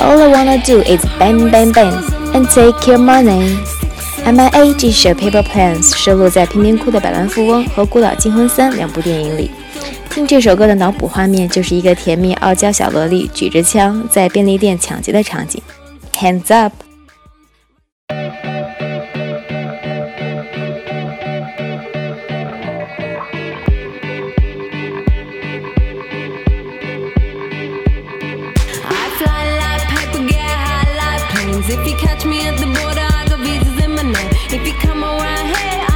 [0.00, 1.92] All I wanna do is bang bang bang
[2.32, 3.58] and take your money.
[4.24, 9.50] MIA 这首 Paper Planes 收录在《贫民窟的百万富翁》和《孤岛惊魂三》两部电影里。
[10.08, 15.60] 听这首歌的脑补画面就是一个甜蜜傲娇小萝莉举着枪在便利店抢劫的场景。
[16.14, 16.87] Hands up.
[31.60, 34.30] If you catch me at the border, I got visas in my name.
[34.48, 35.87] If you come around here,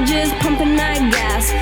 [0.00, 1.61] just pumping that gas.